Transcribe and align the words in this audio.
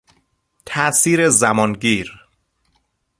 تاثیر 0.65 1.29
زمانگیر 1.29 2.27